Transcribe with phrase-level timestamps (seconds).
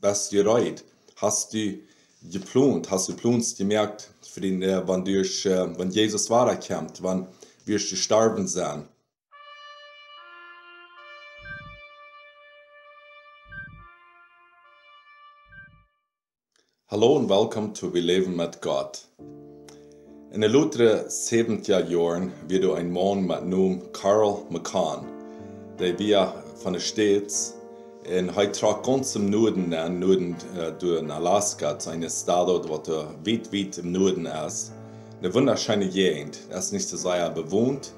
[0.00, 0.84] bist du bereit?
[1.16, 1.78] Hast du
[2.30, 7.26] geplant, hast du Plans gemerkt, für den, äh, wenn, durch, äh, wenn Jesus wiederkommt, wann
[7.64, 8.88] wirst du sterben sein?
[16.90, 19.08] Hallo und willkommen zu Wir leben mit Gott.
[20.30, 25.06] In den letzten 70 Jahren wird ein Mann mit Namen Carl McCann,
[25.78, 27.57] der wir von den States
[28.10, 32.88] en hij trok ganz im Norden an, Norden äh, durch Alaska, zu einer Stadt, was
[33.24, 34.72] weit, weit im Norden ist.
[35.20, 36.38] Eine wunderschöne Gegend.
[36.50, 37.92] Es ist nicht sehr bewohnt.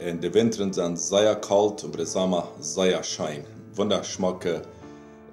[0.00, 3.44] Und die Winter sind sehr kalt, aber der Sommer sehr schön.
[3.74, 4.62] Wunderschmacke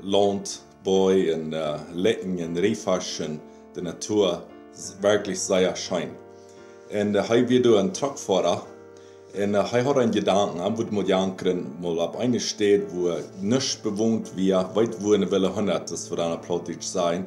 [0.03, 3.40] Land, Bäume und äh, Lecken und Rehfaschen.
[3.76, 4.43] Die Natur
[5.01, 6.09] wirklich sehr schön.
[6.91, 8.65] Und äh, hier wird ein Truckfahrer
[9.34, 14.31] en hij had een gedanken, hij moet jankeren, mal op een stad wo nicht bewohnt
[14.35, 17.26] wir, weit wohnen will 100, das wird dann plötzlich sein.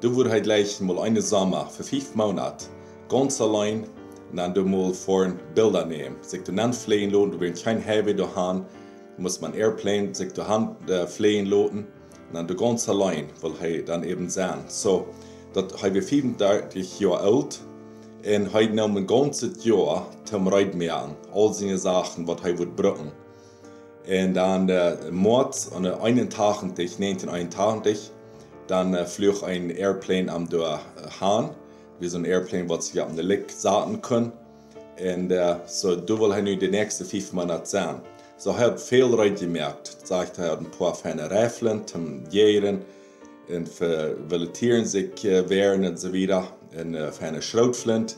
[0.00, 2.66] Da wurde hij gleich mal eine Sommer für fünf Monate,
[3.08, 3.84] ganz allein,
[4.30, 6.16] und dann du mal vor Bilder nehmen.
[6.22, 8.64] Sich du dann fliehen lohnen, du willst kein Heavy daheim,
[9.18, 11.86] muss man Airplane sich du Hand äh, fliehen lohnen,
[12.28, 14.64] und dann du ganz allein, weil hij dann eben sein.
[14.68, 15.06] So,
[15.52, 17.60] dat hij weer 35 Jahre alt,
[18.24, 21.16] En hij nam een ganze jaar zum Reitmeeren.
[21.32, 23.12] All seine Sachen, was hij wird brücken.
[24.06, 28.10] Und dann äh, morgens an der einen Tag, 1981,
[28.66, 30.80] dann äh, flog ein Airplane am durch
[31.20, 31.50] Hahn,
[32.00, 34.32] wie so ein Airplane, was sich am Lick saten kann.
[34.98, 38.00] Und äh, so, du willst nu die nächsten fünf Monate sein.
[38.38, 39.98] So, hat viel Reit gemerkt.
[40.04, 42.84] Sagt, er ein paar feine Räffeln zum Jähren
[43.48, 46.48] und für Volontieren sich wehren und so weiter.
[46.80, 48.16] Und äh, für eine Schrautflint.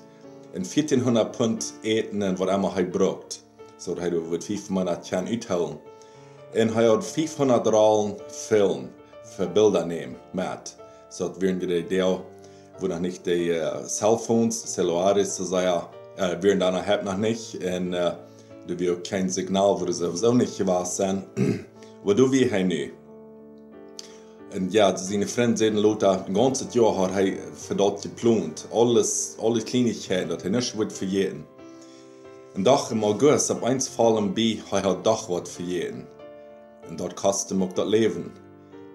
[0.54, 3.42] Und 1400 Pfund eten und was immer er braucht.
[3.78, 5.78] So, dass er wird fünf Monate kann uithouden.
[6.54, 8.88] Und er hat 500 Rollen Film
[9.36, 10.76] für Bilder nehmen mit.
[11.10, 12.20] So, dass wir die Deel,
[12.78, 15.66] wo noch nicht die uh, Cellphones, Cellulares, so sei,
[16.16, 17.54] äh, wir dann noch, noch nicht.
[17.56, 18.12] Und äh,
[18.66, 21.24] du wirst kein Signal, wo du sowieso nicht was sein.
[22.04, 23.05] Wo du wie hier nu?
[24.56, 24.90] En ja,
[25.76, 28.66] Lothar, ein ganzes Jahr hat er für dort geplant.
[28.72, 29.62] Alles, alle
[30.44, 31.44] er nicht wird für jeden.
[32.54, 34.82] Und doch im August, ab eins fallen bei, er
[35.28, 36.06] hat für jeden.
[36.88, 38.32] Und dort kostet ihm auch das Leben.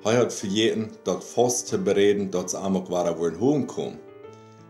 [0.04, 4.00] Er hat für jeden dort fast zu bereden, dass er auch war, wo er hochkommt.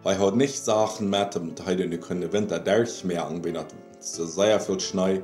[0.03, 4.79] Er hat nicht Sachen mit, damit er nicht den Winter durchmerken, wenn es sehr viel
[4.81, 5.21] Schnee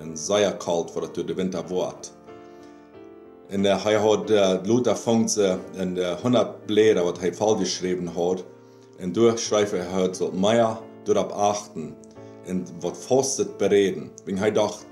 [0.00, 2.10] und sehr kalt, wo durch den Winter wird.
[3.50, 8.44] Uh, hij had uh, Luther Fongse en uh, 100 Blätter, wat hij falsch geschrieben hat.
[8.98, 11.94] En durchschreiben er hat so, Meier, dort achten.
[12.46, 14.10] En wat fastet bereden.
[14.24, 14.86] Wenn hij dacht,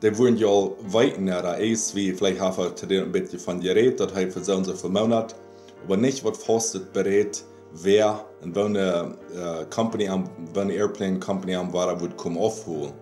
[0.00, 4.12] die wurden ja weiten, er ist wie, vielleicht hat er ein bisschen von gerät, dass
[4.12, 5.34] er für so und so viel Monat,
[5.84, 11.72] aber nicht, was fastet berät, wer und eine uh, Company am, eine Airplane Company am
[11.72, 12.92] war, wird kommen aufholen.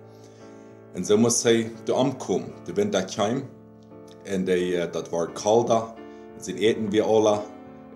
[0.94, 2.53] Und so muss er da ankommen.
[2.66, 3.43] Der Winter kam,
[4.25, 5.95] en de, uh, dat var kalda.
[6.41, 7.43] Sen eten vi alla.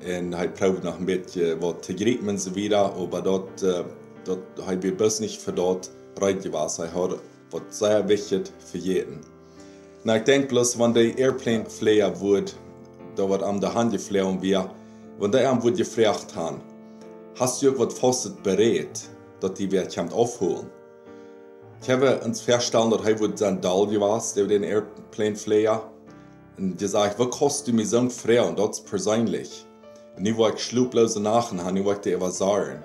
[0.01, 3.85] En har ein bisschen was zu gripen und so weiter, aber dort, uh,
[4.25, 5.91] dort haben wir bloß nicht für dort
[6.21, 6.87] Reitgewasser.
[6.87, 7.19] Ich habe
[7.51, 9.21] was sehr wichtig für jeden.
[10.05, 12.55] Na, ich denke bloß, wenn der Airplane fliegen wird,
[13.17, 14.71] da wird am der Hand geflogen wir,
[15.19, 16.61] wenn der am wird gefragt haben,
[17.39, 19.01] hast du irgendwas fast bereit,
[19.41, 20.71] dass die wir kommt aufholen?
[21.83, 25.79] Ich habe uns verstanden, dass er sein Dall gewesen, der den Airplane fliegen.
[26.59, 29.65] Und die sagt, was kostet mir so frei und das persönlich?
[30.17, 32.83] Und ich wollte schlupflose Nachen ich wollte etwas sagen.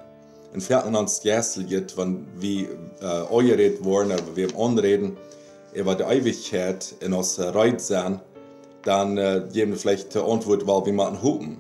[0.54, 2.68] Und fährt man ans Gäsel geht, wenn wir
[3.02, 5.18] äh, euret worden, oder wir anreden,
[5.74, 8.20] über die Ewigkeit in uns Reit sein,
[8.84, 11.58] dann äh, geben wir vielleicht die Antwort, weil wir machen Hupen.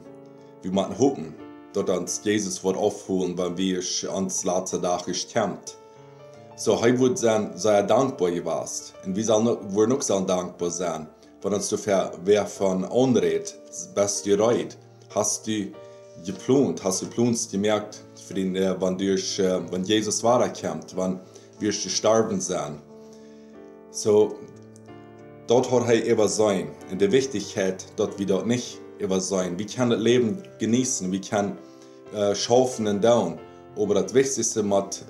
[0.61, 1.33] Wir machen Hupen.
[1.73, 3.81] Dort uns Jesus wird aufholen, wenn wir
[4.13, 5.77] ans letzte Tag gestemmt.
[6.55, 8.93] So, er wird sein, sehr dankbar gewesen.
[9.03, 11.07] Und wir sollen wir noch sehr dankbar sein
[11.51, 12.87] uns dafür wer von
[13.95, 14.77] bist du bereit?
[15.13, 15.71] Hast du
[16.25, 21.19] geplant, hast du Plans gemerkt, für den, äh, wenn, durch, äh, wenn Jesus wiederkommt, wann
[21.59, 22.81] wirst du sterben sein?
[23.91, 24.35] So,
[25.47, 26.69] dort hat er immer sein.
[26.91, 29.57] Und die Wichtigkeit, dort wir dort nicht immer sein.
[29.59, 31.57] Wir können das Leben genießen, wir können
[32.13, 33.37] äh, schaffen und down.
[33.75, 35.03] Aber das Wichtigste muss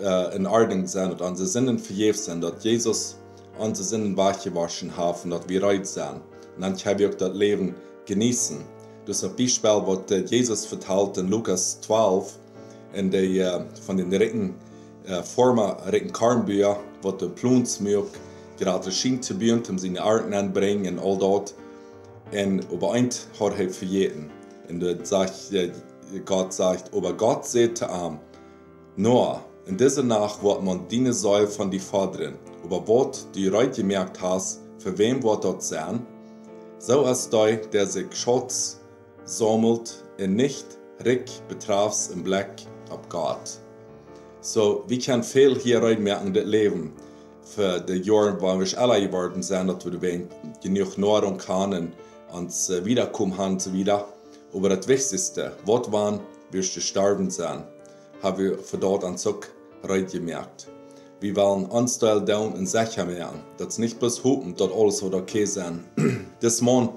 [0.00, 3.16] äh, in Ordnung sein und unsere Sinnen verjährt sein, dass Jesus
[3.58, 6.20] unsere Sinnen waschen haben, dass wir reut sind.
[6.56, 7.74] Und dann können wir auch das Leben
[8.06, 8.58] genießen.
[9.06, 12.38] Das ist ein Beispiel, was Jesus verteilt in Lukas 12,
[12.94, 14.54] in der, von den Ritten,
[15.06, 18.06] äh, Formen, Ritten Karnbücher, wo der Plunsmilch
[18.58, 21.54] gerade schien zu bieten, um seine Arten anbringen und all dort.
[22.32, 24.30] Und über eins hat er verjeten.
[24.68, 25.34] Und dann sagt
[26.24, 28.18] Gott, sagt, aber Gott sagt am
[28.96, 33.80] Noah, in dieser Nacht wird man diene Säule von die Vorderen, über was du heute
[33.80, 36.06] gemerkt hast, für wem wird dort sein,
[36.78, 38.80] so als der, der sich Schutz
[39.24, 40.66] sammelt und nicht
[41.04, 43.58] Rick betrafs im Blick auf Gott.
[44.40, 46.92] So, wir können viel hier merken, das Leben,
[47.54, 50.28] für die Jahre, wo wir alle geworden sind, dass wir
[50.62, 51.92] genug Nahrung können
[52.32, 54.08] und äh, wiederkommen haben, so wieder.
[54.54, 56.20] Aber das Wichtigste, was waren,
[56.50, 57.64] du sterben sein,
[58.22, 59.48] haben wir für dort an Zug
[59.82, 60.68] gemerkt.
[61.22, 65.84] Wir wollen uns down sicher werden, dass nicht bloß hoffen, dass alles wird okay sein.
[66.40, 66.88] das Mann,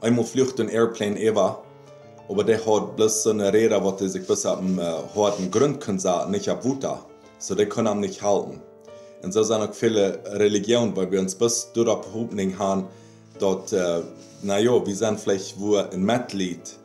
[0.00, 1.62] einmal fliegt ein Airplane über,
[2.28, 4.80] aber der hat bloß so eine Rede, was sich bis auf äh,
[5.14, 7.06] harten Grund kann sagen, nicht auf Wuta.
[7.38, 8.60] So, der kann ihn nicht halten.
[9.22, 12.88] Und so sind auch viele Religionen, weil wir uns bis durch die Behauptung haben,
[13.38, 14.02] dass, äh,
[14.42, 16.76] naja, wir sind vielleicht wo ein Mitglied,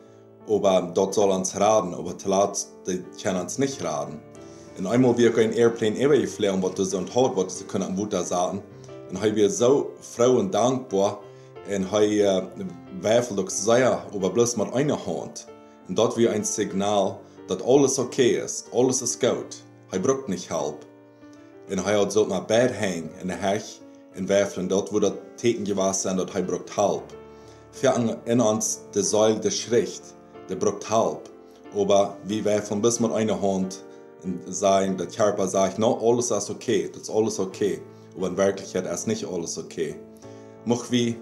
[0.48, 4.20] aber dort soll uns raten, aber zuletzt, die können uns nicht raten.
[4.76, 8.22] Und einmal wir ein Airplane übergeflogen, was du so enthaut, was sie können am Wuta
[8.22, 8.62] sagen.
[9.10, 11.20] Und ich bin so froh und dankbar,
[11.68, 12.42] und hij uh,
[13.00, 15.46] wijfelt ook sehr, aber bloß mit einer Hand.
[15.88, 17.18] Und dort wie ein Signal,
[17.48, 19.62] dass alles okay ist, alles ist gut.
[19.90, 20.74] Er braucht nicht Hilfe.
[21.70, 23.80] Und er hat so ein Bett hängen in der Hech
[24.16, 27.02] und werfeln dort, wo das Täten gewesen sind, dass er braucht Hilfe.
[27.72, 30.02] Für in uns die Säule der Schrift,
[30.48, 31.20] der braucht Hilfe.
[31.74, 33.78] Aber wir werfen bis mit einer Hand
[34.46, 37.80] sagen, der Körper sagt, no, alles ist okay, das ist alles okay.
[38.16, 39.96] Aber in Wirklichkeit ist nicht alles okay.
[40.64, 41.16] Mach wie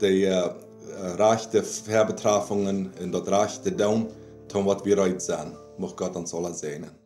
[0.00, 0.50] die uh,
[1.16, 4.08] rechte Verbetrafungen in dat rechte Daum,
[4.48, 5.56] tun wat wir heute sein.
[5.78, 6.97] Mocht Gott uns alle segnen.